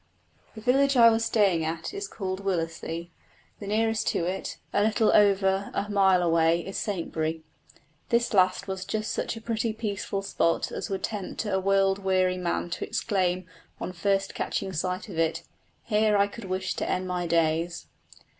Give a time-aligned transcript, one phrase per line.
[0.55, 3.11] The village I was staying at is called Willersey;
[3.59, 7.43] the nearest to it, a little over a mile away, is Saintbury.
[8.09, 12.39] This last was just such a pretty peaceful spot as would tempt a world weary
[12.39, 13.45] man to exclaim
[13.79, 15.43] on first catching sight of it,
[15.83, 17.85] "Here I could wish to end my days."